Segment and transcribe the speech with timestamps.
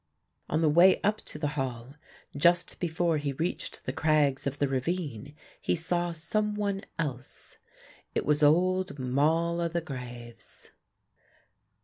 [0.49, 1.93] On the way up to the Hall,
[2.35, 7.57] just before he reached the crags of the ravine he saw some one else.
[8.15, 10.71] It was old "Moll o' the graves."